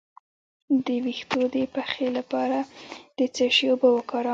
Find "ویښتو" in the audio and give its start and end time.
1.05-1.41